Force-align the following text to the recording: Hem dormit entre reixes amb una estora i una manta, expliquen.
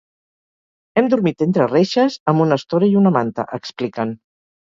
Hem 1.01 1.09
dormit 1.13 1.43
entre 1.47 1.67
reixes 1.73 2.17
amb 2.33 2.45
una 2.47 2.59
estora 2.61 2.89
i 2.93 2.97
una 3.03 3.13
manta, 3.19 3.47
expliquen. 3.59 4.17